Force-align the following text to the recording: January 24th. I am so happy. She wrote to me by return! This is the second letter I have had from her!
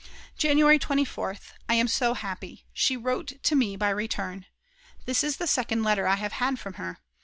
January 0.35 0.79
24th. 0.79 1.51
I 1.69 1.75
am 1.75 1.87
so 1.87 2.15
happy. 2.15 2.65
She 2.73 2.97
wrote 2.97 3.33
to 3.43 3.55
me 3.55 3.75
by 3.77 3.91
return! 3.91 4.47
This 5.05 5.23
is 5.23 5.37
the 5.37 5.45
second 5.45 5.83
letter 5.83 6.07
I 6.07 6.15
have 6.15 6.31
had 6.41 6.57
from 6.59 6.73
her! 6.81 6.97